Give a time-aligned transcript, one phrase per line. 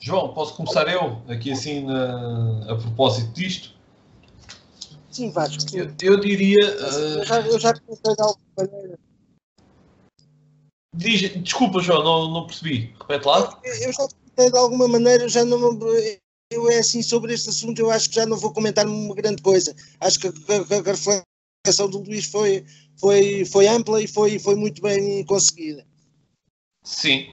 [0.00, 3.74] João, posso começar eu, aqui assim, na, a propósito disto?
[5.10, 5.74] Sim, Vasco.
[5.74, 6.60] Eu, eu diria.
[6.60, 8.98] Eu já, eu já pensei de alguma maneira.
[10.94, 12.94] Diz, desculpa, João, não, não percebi.
[13.00, 13.60] Repete lá.
[13.64, 15.58] Eu, eu já pensei de alguma maneira, já não
[16.50, 19.42] eu é assim sobre este assunto, eu acho que já não vou comentar uma grande
[19.42, 19.74] coisa.
[20.00, 20.32] Acho que a
[20.82, 22.64] reflexão do Luís foi,
[22.96, 25.84] foi, foi ampla e foi, foi muito bem conseguida.
[26.84, 27.26] Sim,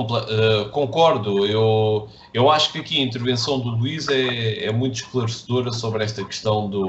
[0.00, 1.46] eh, concordo.
[1.46, 6.24] Eu, eu acho que aqui a intervenção do Luís é, é muito esclarecedora sobre esta
[6.24, 6.86] questão do,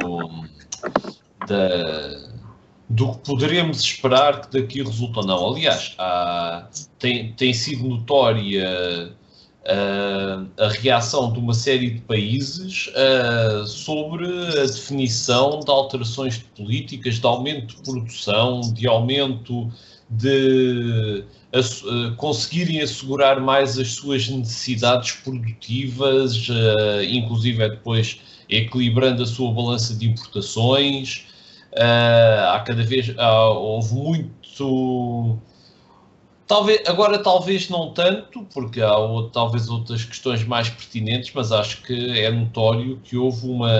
[1.47, 2.29] da,
[2.89, 5.53] do que poderemos esperar que daqui resulta ou não.
[5.53, 6.67] Aliás, há-
[6.99, 9.15] tem, tem sido notória
[9.67, 16.43] ah, a reação de uma série de países ah, sobre a definição de alterações de
[16.55, 19.71] políticas, de aumento de produção, de aumento
[20.09, 21.23] de
[21.53, 29.25] ass- eh, conseguirem assegurar mais as suas necessidades produtivas, eh, inclusive é depois equilibrando a
[29.25, 31.25] sua balança de importações.
[31.73, 35.39] Eh, há cada vez houve muito.
[36.47, 38.93] Talvez, agora talvez não tanto, porque há
[39.33, 43.71] talvez outras questões mais pertinentes, mas acho que é notório que houve uma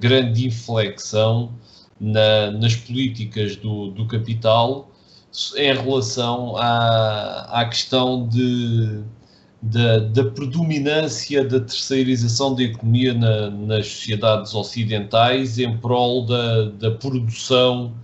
[0.00, 1.52] grande inflexão
[2.00, 4.91] na- nas políticas do, do capital
[5.56, 9.00] em relação à, à questão de,
[9.62, 16.90] da, da predominância da terceirização da economia na- nas sociedades ocidentais em prol da, da
[16.90, 17.94] produção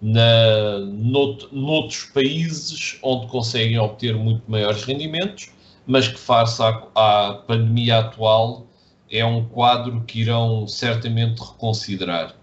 [0.00, 5.50] na, nout- noutros países onde conseguem obter muito maiores rendimentos,
[5.86, 8.66] mas que face à, à pandemia atual
[9.10, 12.34] é um quadro que irão certamente reconsiderar.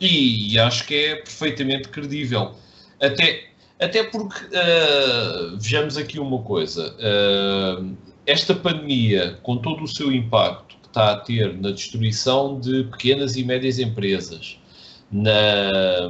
[0.00, 2.52] E, acho que é perfeitamente credível.
[3.00, 3.48] Até,
[3.84, 7.84] até porque, ah, vejamos aqui uma coisa, ah,
[8.26, 13.36] esta pandemia, com todo o seu impacto que está a ter na destruição de pequenas
[13.36, 14.58] e médias empresas,
[15.10, 16.08] na,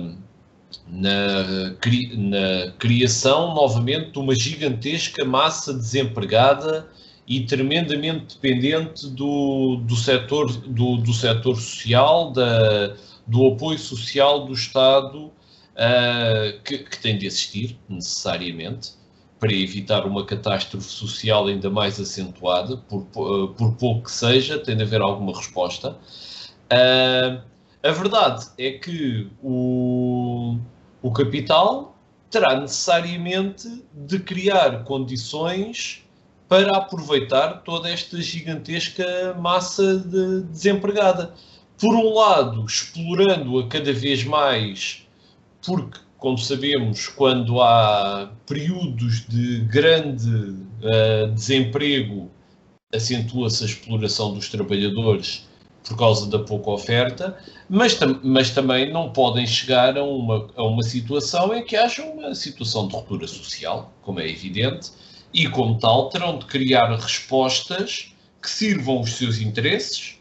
[0.88, 1.70] na,
[2.16, 6.88] na criação novamente de uma gigantesca massa desempregada
[7.26, 12.94] e tremendamente dependente do, do, setor, do, do setor social, da,
[13.26, 15.32] do apoio social do Estado
[15.74, 18.92] uh, que, que tem de existir, necessariamente,
[19.38, 24.76] para evitar uma catástrofe social ainda mais acentuada, por, uh, por pouco que seja, tem
[24.76, 25.98] de haver alguma resposta.
[26.70, 27.42] Uh,
[27.82, 30.56] a verdade é que o,
[31.02, 31.94] o capital
[32.30, 36.02] terá necessariamente de criar condições
[36.48, 41.34] para aproveitar toda esta gigantesca massa de desempregada.
[41.78, 45.03] Por um lado, explorando-a cada vez mais,
[45.64, 52.30] porque, como sabemos, quando há períodos de grande uh, desemprego,
[52.94, 55.48] acentua-se a exploração dos trabalhadores
[55.86, 57.36] por causa da pouca oferta,
[57.68, 62.02] mas, tam mas também não podem chegar a uma, a uma situação em que haja
[62.02, 64.90] uma situação de ruptura social, como é evidente,
[65.32, 70.18] e como tal terão de criar respostas que sirvam os seus interesses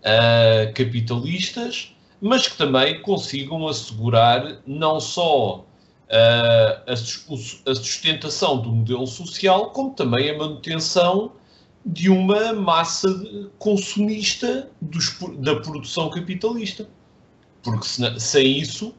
[0.00, 5.64] uh, capitalistas, mas que também consigam assegurar não só
[6.10, 11.32] uh, a, sustentação do modelo social, como também a manutenção
[11.84, 13.08] de uma massa
[13.58, 16.88] consumista dos, da produção capitalista.
[17.62, 18.94] Porque se, sem isso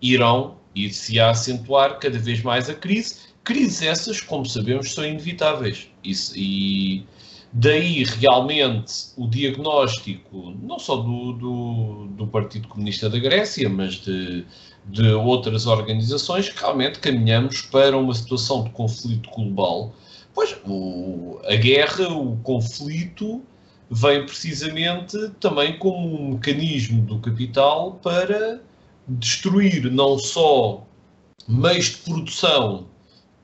[0.00, 3.16] irão ir-se a acentuar cada vez mais a crise.
[3.44, 5.88] Crises essas, como sabemos, são inevitáveis.
[6.02, 7.04] Isso, e
[7.52, 14.44] daí realmente o diagnóstico, não só do, do, do Partido Comunista da Grécia, mas de,
[14.86, 19.94] de outras organizações, que realmente caminhamos para uma situação de conflito global.
[20.34, 23.42] Pois, o, a guerra, o conflito,
[23.90, 28.62] vem precisamente também como um mecanismo do capital para
[29.06, 30.86] destruir não só
[31.46, 32.86] meios de produção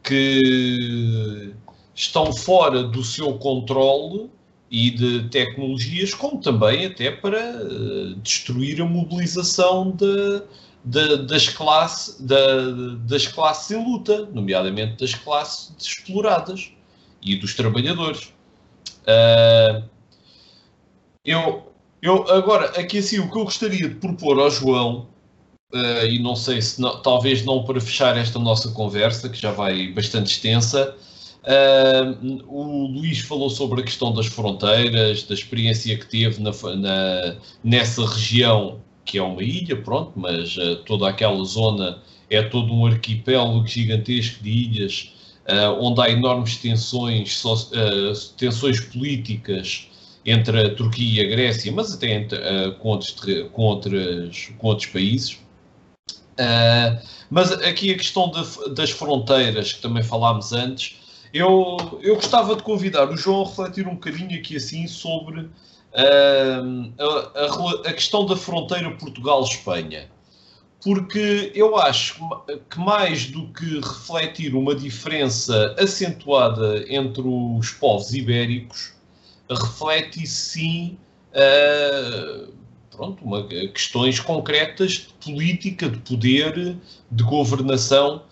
[0.03, 1.53] que
[1.99, 4.31] estão fora do seu controle
[4.71, 10.43] e de tecnologias, como também até para uh, destruir a mobilização de,
[10.85, 16.71] de, das, classe, de, das classes em luta, nomeadamente das classes exploradas
[17.21, 18.33] e dos trabalhadores.
[19.03, 19.83] Uh,
[21.25, 25.09] eu, eu agora, aqui assim, o que eu gostaria de propor ao João,
[25.75, 29.51] uh, e não sei se não, talvez não para fechar esta nossa conversa, que já
[29.51, 30.97] vai bastante extensa,
[31.45, 37.37] uh, o Luís falou sobre a questão das fronteiras, da experiência que teve na, na,
[37.63, 40.55] nessa região, que é uma ilha, pronto, mas
[40.85, 45.15] toda aquela zona é todo um arquipélago gigantesco de ilhas
[45.81, 47.43] onde há enormes tensões,
[48.37, 49.89] tensões políticas
[50.27, 52.39] entre a Turquia e a Grécia, mas até entre,
[52.81, 53.15] com, outros,
[53.53, 55.39] com, outros, com outros países.
[57.31, 60.98] mas aqui a questão de, das fronteiras, que também falámos antes,
[61.33, 66.93] eu, eu gostava de convidar o João a refletir um bocadinho aqui assim sobre uh,
[66.99, 70.11] a, a, a, questão da fronteira Portugal-Espanha.
[70.83, 72.21] Porque eu acho
[72.71, 78.95] que mais do que refletir uma diferença acentuada entre os povos ibéricos,
[79.51, 80.97] reflete sim
[81.33, 82.53] uh,
[82.91, 86.77] pronto, uma, questões concretas de política, de poder,
[87.11, 88.23] de governação.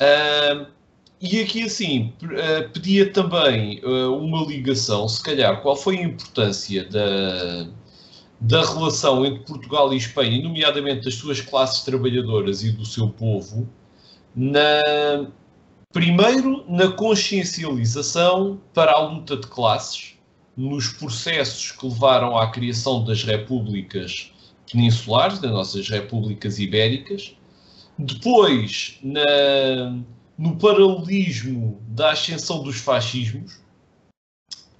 [0.00, 0.75] Uh,
[1.20, 6.84] e aqui, assim, eh, pedia também eh, uma ligação, se calhar, qual foi a importância
[6.84, 7.66] da,
[8.40, 13.66] da relação entre Portugal e Espanha, nomeadamente das suas classes trabalhadoras e do seu povo,
[14.34, 14.82] na,
[15.90, 20.14] primeiro na consciencialização para a luta de classes,
[20.54, 24.32] nos processos que levaram à criação das repúblicas
[24.70, 27.34] peninsulares, das nossas repúblicas ibéricas,
[27.98, 29.96] depois na
[30.38, 33.54] no paralelismo da ascensão dos fascismos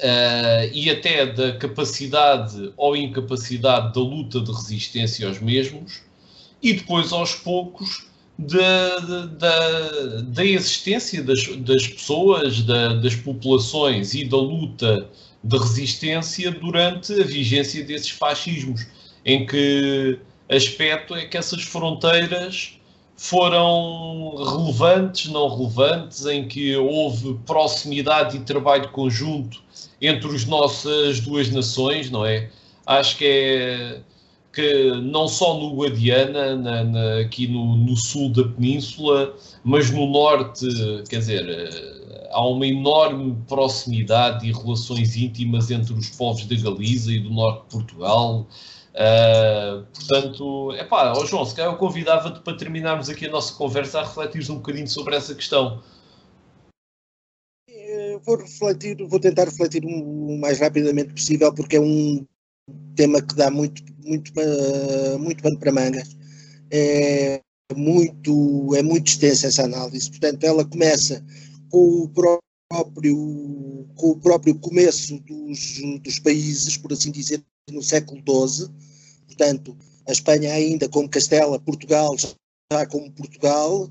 [0.01, 6.03] uh, e até da capacidade ou incapacidade da luta de resistência aos mesmos,
[6.63, 8.07] e depois, aos poucos,
[8.39, 8.99] da,
[10.23, 15.09] da, existência das, das pessoas, da, das populações e da luta
[15.43, 18.87] de resistência durante a vigência desses fascismos,
[19.25, 20.19] em que
[20.51, 22.79] aspecto é que essas fronteiras
[23.17, 29.63] foram relevantes, não relevantes, em que houve proximidade e trabalho conjunto
[30.01, 32.51] entre as nossas duas nações, não é?
[32.87, 34.01] Acho que é
[34.57, 40.07] que não só no Guadiana, na, na, aqui no, no, sul da península, mas no
[40.07, 40.67] norte,
[41.11, 47.21] quer dizer, há uma enorme proximidade e relações íntimas entre os povos da Galiza e
[47.21, 48.47] do norte de Portugal.
[48.97, 53.53] Uh, portanto, é pá, oh João, se calhar eu convidava-te para terminarmos aqui a nossa
[53.53, 55.83] conversa a refletir um bocadinho sobre essa questão.
[57.69, 62.25] Eu vou refletir, vou tentar refletir o mais rapidamente possível, porque é um
[62.95, 66.17] tema que dá muito, muito, uh, muito pano para mangas.
[66.71, 67.43] É
[67.77, 70.09] muito, é muito extensa essa análise.
[70.11, 71.23] Portanto, ela começa
[71.71, 78.23] com o próprio, com o próprio começo dos, dos países, por assim dizer, no século
[78.27, 78.71] XII,
[79.27, 79.77] portanto,
[80.09, 82.17] a Espanha ainda como Castela, Portugal
[82.73, 83.89] já como Portugal,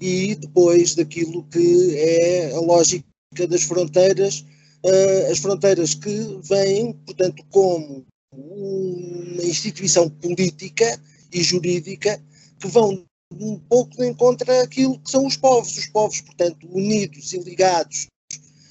[0.00, 3.04] e depois daquilo que é a lógica
[3.48, 4.44] das fronteiras,
[4.84, 11.00] uh, as fronteiras que vêm, portanto, como uma instituição política
[11.32, 12.22] e jurídica
[12.60, 17.32] que vão um pouco de encontro àquilo que são os povos, os povos, portanto, unidos
[17.32, 18.06] e ligados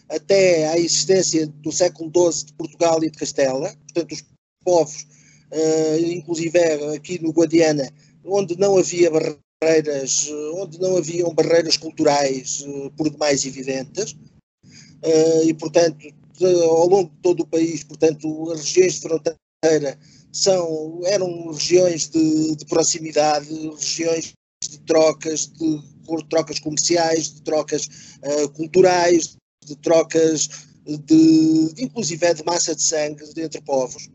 [0.10, 4.24] até à existência do século XII de Portugal e de Castela, portanto, os
[4.64, 5.06] povos,
[5.52, 6.60] uh, inclusive
[6.96, 7.92] aqui no Guadiana,
[8.24, 15.54] onde não havia barreiras, onde não haviam barreiras culturais uh, por demais evidentes, uh, e
[15.54, 15.98] portanto,
[16.38, 19.98] de, ao longo de todo o país, portanto, as regiões de fronteira
[20.32, 24.34] são, eram regiões de, de proximidade, regiões
[24.64, 27.88] de trocas, de, de trocas comerciais, de trocas
[28.24, 29.36] uh, culturais,
[29.66, 30.50] de trocas
[30.86, 34.10] de, de, inclusive é de massa de sangue entre povos.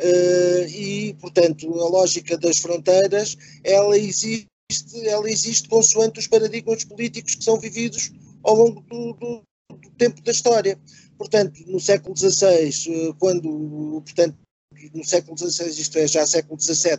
[0.00, 4.48] Uh, e, portanto, a lógica das fronteiras, ela existe,
[5.04, 8.10] ela existe consoante os paradigmas políticos que são vividos
[8.42, 9.42] ao longo do, do,
[9.76, 10.78] do tempo da história.
[11.16, 14.36] Portanto, no século XVI, uh, quando, portanto,
[14.92, 16.98] no século XVI, isto é, já século XVII,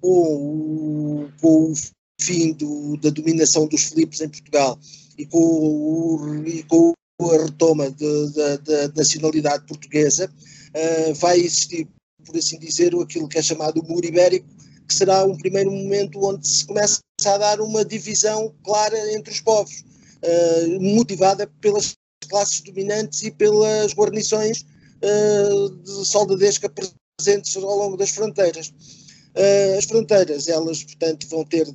[0.00, 1.74] com o, com o
[2.20, 4.78] fim do, da dominação dos Filipes em Portugal
[5.16, 11.86] e com, o, e com a retoma da nacionalidade portuguesa, uh, vai existir
[12.24, 14.46] por assim dizer, aquilo que é chamado o muro ibérico,
[14.86, 19.40] que será um primeiro momento onde se começa a dar uma divisão clara entre os
[19.40, 19.84] povos,
[20.22, 21.94] uh, motivada pelas
[22.28, 24.64] classes dominantes e pelas guarnições
[25.02, 26.70] uh, de soldadesca
[27.18, 28.68] presentes ao longo das fronteiras.
[28.68, 31.66] Uh, as fronteiras, elas, portanto, vão ter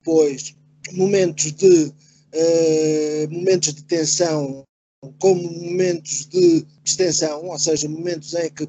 [0.00, 0.54] depois
[0.92, 1.92] momentos de,
[3.30, 4.62] momentos de tensão
[5.18, 8.68] como momentos de extensão, ou seja, momentos em que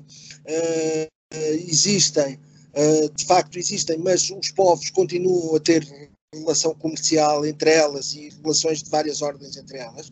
[1.68, 2.40] existem,
[2.74, 5.88] eh, de facto existem, mas os povos continuam a ter
[6.34, 10.12] relação comercial entre elas e relações de várias ordens entre elas,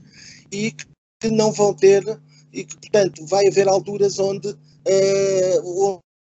[0.51, 2.03] e que não vão ter,
[2.53, 5.59] e que, portanto, vai haver alturas onde, eh,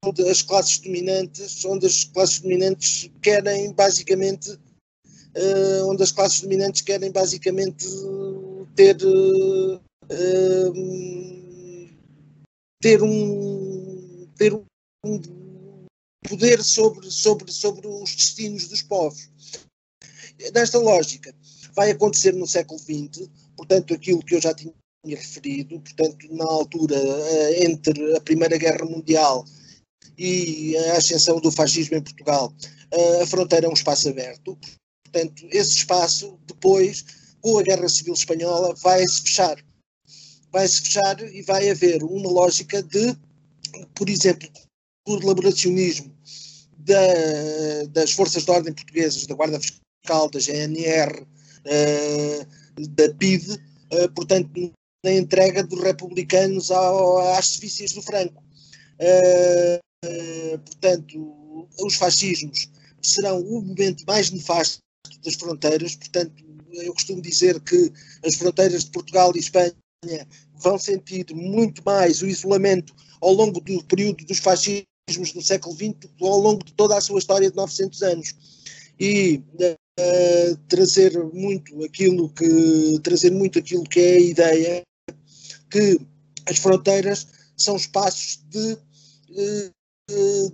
[0.04, 4.58] onde as classes dominantes, onde as classes dominantes querem basicamente,
[5.86, 7.86] onde as classes dominantes querem basicamente
[8.74, 8.96] ter,
[12.80, 13.52] ter um
[14.36, 14.64] ter um
[16.28, 19.28] poder sobre, sobre, sobre os destinos dos povos.
[20.54, 21.34] Nesta lógica,
[21.74, 24.72] vai acontecer no século XX, portanto, aquilo que eu já tinha
[25.06, 29.44] referido, portanto, na altura eh, entre a Primeira Guerra Mundial
[30.16, 32.52] e a ascensão do fascismo em Portugal,
[32.90, 34.56] eh, a fronteira é um espaço aberto,
[35.04, 37.04] portanto, esse espaço, depois,
[37.40, 39.62] com a Guerra Civil Espanhola, vai se fechar.
[40.52, 43.16] Vai se fechar e vai haver uma lógica de,
[43.94, 44.48] por exemplo,
[45.04, 46.14] colaboracionismo
[46.78, 51.26] da, das forças de ordem portuguesas, da Guarda Fiscal, da GNR,
[51.64, 54.72] eh, da PIDE, uh, portanto,
[55.04, 58.42] na entrega dos republicanos ao, às sevícias do Franco.
[58.98, 62.68] Uh, portanto, os fascismos
[63.00, 64.78] serão o momento mais nefasto
[65.24, 67.92] das fronteiras, portanto, eu costumo dizer que
[68.24, 69.74] as fronteiras de Portugal e Espanha
[70.54, 74.91] vão sentir muito mais o isolamento ao longo do período dos fascismos
[75.34, 78.34] no século XX ao longo de toda a sua história de 900 anos.
[78.98, 84.82] E uh, trazer muito aquilo que trazer muito aquilo que é a ideia
[85.70, 85.98] que
[86.46, 88.78] as fronteiras são espaços de,
[89.36, 89.70] eh,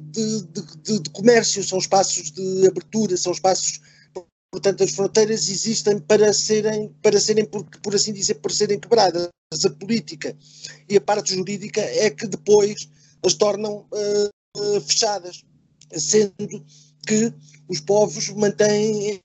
[0.00, 3.81] de, de, de, comércio, são espaços de abertura, são espaços,
[4.52, 9.28] portanto, as fronteiras existem para serem, para serem por, por assim dizer, para serem quebradas.
[9.64, 10.37] A política
[10.88, 12.87] e a parte jurídica é que depois
[13.25, 14.28] as tornam uh,
[14.87, 15.45] fechadas,
[15.93, 16.65] sendo
[17.07, 17.33] que
[17.69, 19.21] os povos mantêm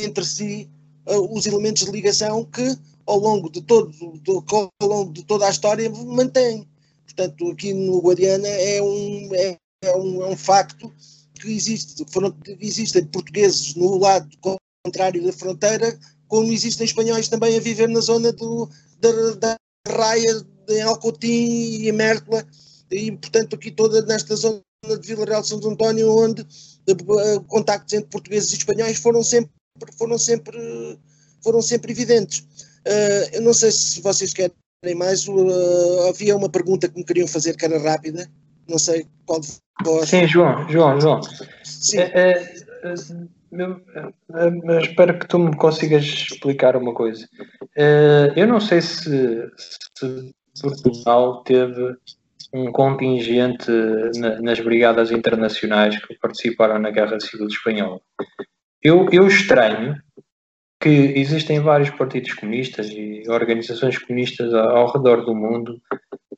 [0.00, 0.70] entre si
[1.06, 2.76] uh, os elementos de ligação que
[3.06, 6.68] ao longo de todo do, ao longo de toda a história mantém.
[7.04, 10.92] Portanto, aqui no Guadiana é um, é, é um, é um facto
[11.40, 12.04] que existe.
[12.10, 14.28] Foram, existem portugueses no lado
[14.84, 18.68] contrário da fronteira, como existem espanhóis também a viver na zona do,
[19.00, 19.56] da, da
[19.88, 22.46] raia em Alcotim e Mértola,
[22.90, 27.92] e portanto aqui toda nesta zona de Vila Real de Santo António, onde uh, contactos
[27.94, 29.50] entre portugueses e espanhóis foram sempre,
[29.96, 30.98] foram sempre,
[31.42, 32.40] foram sempre evidentes.
[32.86, 34.54] Uh, eu não sei se vocês querem
[34.96, 35.26] mais.
[35.26, 38.28] Uh, havia uma pergunta que me queriam fazer que era rápida.
[38.68, 39.48] Não sei qual de
[39.84, 40.08] vós.
[40.08, 41.20] Sim, João, João, João.
[41.64, 41.98] Sim.
[41.98, 42.54] É, é,
[42.84, 42.94] é,
[44.82, 47.26] espero que tu me consigas explicar uma coisa.
[48.36, 49.42] eu não sei se,
[49.96, 51.96] se Portugal teve
[52.52, 53.70] um contingente
[54.16, 58.00] na, nas brigadas internacionais que participaram na Guerra Civil Espanhola.
[58.82, 59.96] Eu, eu estranho
[60.80, 65.80] que existem vários partidos comunistas e organizações comunistas ao, redor do mundo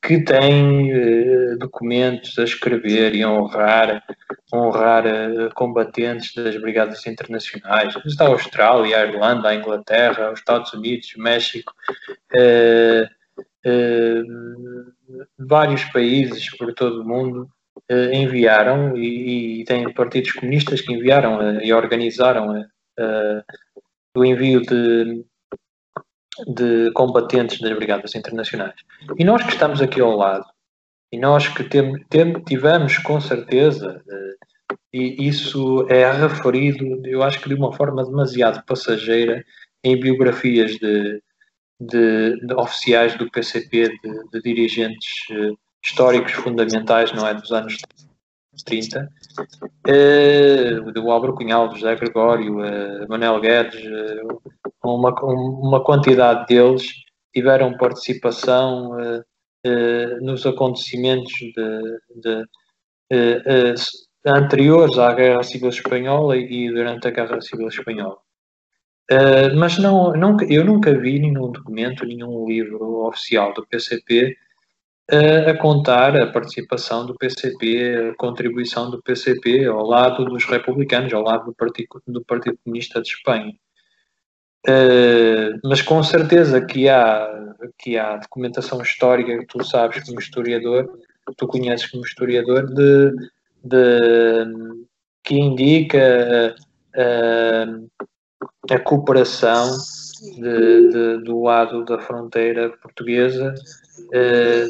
[0.01, 4.03] que têm eh, documentos a escrever e a honrar,
[4.51, 7.95] honrar eh, combatentes das brigadas internacionais.
[8.03, 11.71] Está a Austrália, a Irlanda, a Inglaterra, os Estados Unidos, o México,
[12.35, 13.07] eh,
[13.63, 14.23] eh
[15.37, 17.49] vários países por todo o mundo
[17.89, 22.65] eh, enviaram e, e tem partidos comunistas que enviaram eh, e organizaram
[24.15, 25.25] o envio de,
[26.47, 28.75] de combatentes das brigadas internacionais.
[29.17, 30.45] E nós que estamos aqui ao lado,
[31.11, 34.03] e nós que tem, tem, tivemos com certeza,
[34.93, 39.43] e isso é referido, eu acho que de uma forma demasiado passageira,
[39.83, 41.21] em biografias de,
[41.81, 47.77] de, de oficiais do PCP, de, de dirigentes uh, históricos fundamentais, não é, dos anos
[48.65, 49.09] 30,
[49.87, 54.41] uh, do Álvaro Cunhal, José Gregório, uh, Manuel Guedes, uh,
[54.83, 56.87] uma, uma quantidade deles
[57.33, 58.91] tiveram participação
[60.21, 62.45] nos acontecimentos de,
[63.09, 63.35] de
[64.25, 68.17] anteriores à Guerra Civil Espanhola e durante a Guerra Civil Espanhola.
[69.57, 70.13] Mas não,
[70.49, 74.37] eu nunca vi nenhum documento, nenhum livro oficial do PCP
[75.47, 81.21] a contar a participação do PCP, a contribuição do PCP ao lado dos republicanos, ao
[81.21, 83.53] lado do Partido, do Partido Comunista de Espanha.
[84.67, 87.27] Uh, mas com certeza que há,
[87.79, 90.99] que há documentação histórica que tu sabes como historiador,
[91.35, 93.11] tu conheces como historiador, de,
[93.63, 94.85] de
[95.23, 96.55] que indica
[96.95, 97.89] uh,
[98.69, 99.77] a cooperação
[100.21, 103.53] de, de, do lado da fronteira portuguesa
[104.13, 104.67] é,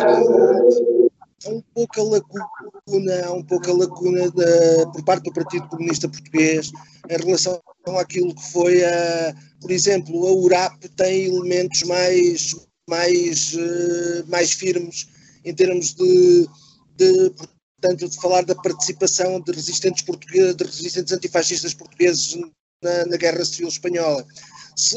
[0.00, 6.08] há, um pouco a lacuna, um pouco a lacuna da, por parte do Partido Comunista
[6.08, 6.72] Português
[7.10, 7.60] em relação
[7.98, 15.08] àquilo que foi a, por exemplo, a URAP tem elementos mais, mais, uh, mais firmes
[15.44, 16.48] em termos de,
[16.96, 17.32] de
[17.80, 22.38] portanto, de falar da participação de resistentes portugueses, de resistentes antifascistas portugueses
[22.84, 24.24] na, na Guerra Civil Espanhola.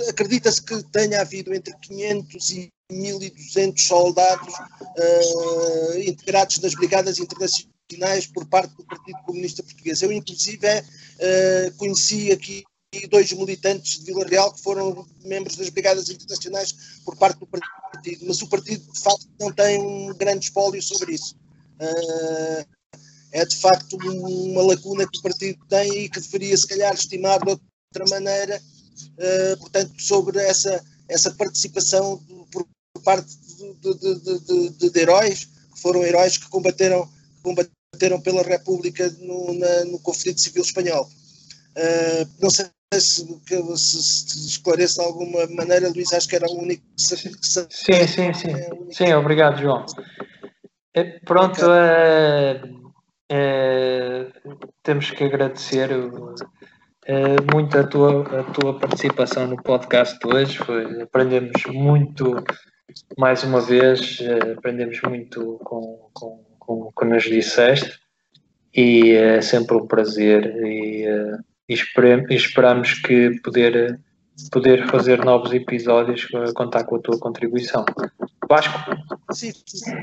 [0.10, 8.46] acredita-se que tenha havido entre 500 e 1.200 soldados uh, integrados nas brigadas internacionais por
[8.46, 10.02] parte do Partido Comunista Português.
[10.02, 12.64] Eu, inclusive, uh, conheci aqui
[13.10, 18.26] dois militantes de Vila Real que foram membros das brigadas internacionais por parte do partido,
[18.26, 21.36] mas o partido, de facto, não tem um grande espólio sobre isso.
[21.80, 22.78] Uh,
[23.32, 27.44] é, de facto, uma lacuna que o partido tem e que deveria, se calhar, estimar
[27.44, 27.60] de
[27.94, 28.62] outra maneira,
[29.60, 32.68] portanto, sobre essa, essa participação por
[33.04, 33.28] parte
[33.82, 37.08] de, de, de, de, heróis, que foram heróis que combateram,
[37.42, 41.10] combateram pela República no, na, no conflito civil espanhol.
[41.78, 43.26] Uh, não sei se,
[43.76, 48.34] se, se esclarece de alguma maneira, Luís, acho que era o único que Sim, sim,
[48.34, 48.52] sim.
[48.52, 49.86] É sim, obrigado, João.
[50.94, 51.70] É, pronto, okay.
[51.70, 52.62] é,
[53.30, 54.32] é,
[54.82, 55.90] temos que agradecer
[57.54, 60.58] muito a tua, a tua participação no podcast hoje.
[60.58, 62.44] Foi, aprendemos muito
[63.18, 68.00] mais uma vez eh, aprendemos muito com, com, com o que nos disseste
[68.74, 71.38] e é sempre um prazer e, eh,
[71.70, 74.00] e, e esperamos que poder,
[74.52, 77.86] poder fazer novos episódios contar com a tua contribuição.
[78.50, 78.80] Vasco?
[79.32, 79.52] Sim,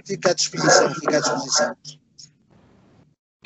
[0.06, 1.76] fica à disposição, fica à disposição.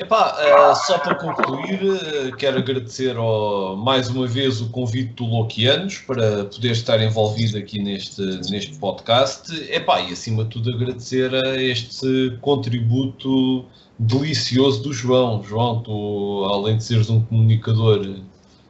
[0.01, 5.25] Epá, uh, só para concluir, uh, quero agradecer ao, mais uma vez o convite do
[5.25, 9.53] Loquianos para poder estar envolvido aqui neste, neste podcast.
[9.69, 13.65] Epá, e acima de tudo agradecer a este contributo
[13.99, 15.43] delicioso do João.
[15.43, 18.21] João, tu, além de seres um comunicador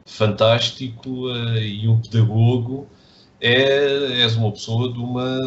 [0.04, 2.88] fantástico uh, e um pedagogo,
[3.40, 5.38] é, és uma pessoa de uma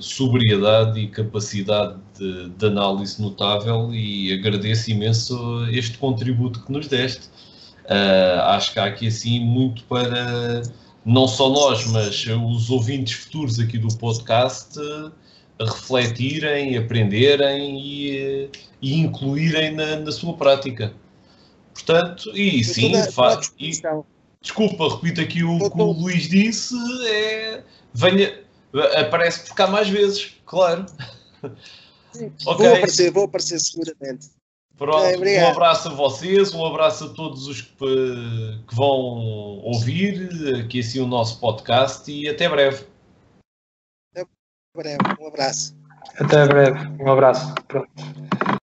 [0.00, 7.26] sobriedade e capacidade de, de, análise notável e agradeço imenso este contributo que nos deste.
[7.86, 10.62] Uh, acho que há aqui assim muito para
[11.04, 15.10] não só nós, mas os ouvintes futuros aqui do podcast uh,
[15.58, 18.50] refletirem, aprenderem e,
[18.82, 20.92] e incluírem na, na, sua prática.
[21.72, 23.52] Portanto, e sim, faz.
[24.42, 26.74] Desculpa, repito aqui o que o Luís disse,
[27.06, 28.40] é, venha,
[28.96, 30.86] aparece por cá mais vezes, claro.
[32.14, 32.32] okay.
[32.44, 34.30] Vou aparecer, vou aparecer seguramente.
[34.76, 37.76] Pronto, é, um abraço a vocês, um abraço a todos os que,
[38.66, 40.30] que vão ouvir
[40.64, 42.86] aqui assim o nosso podcast e até breve.
[44.10, 44.26] Até
[44.74, 45.76] breve, um abraço.
[46.18, 47.54] Até breve, um abraço.
[47.68, 47.90] Pronto.